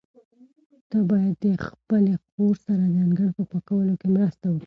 ته 0.89 0.97
باید 1.09 1.35
د 1.45 1.47
خپلې 1.67 2.13
خور 2.25 2.55
سره 2.67 2.83
د 2.87 2.95
انګړ 3.05 3.27
په 3.37 3.43
پاکولو 3.51 3.93
کې 4.01 4.07
مرسته 4.15 4.45
وکړې. 4.49 4.59